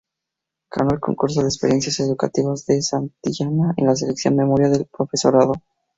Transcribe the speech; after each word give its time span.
Ganó 0.71 0.95
el 0.95 0.99
Concurso 0.99 1.41
de 1.43 1.47
Experiencias 1.49 1.99
Educativas 1.99 2.65
de 2.65 2.81
Santillana 2.81 3.75
en 3.77 3.85
la 3.85 3.95
sección 3.95 4.35
Memoria 4.35 4.67
del 4.69 4.87
Profesorado. 4.87 5.51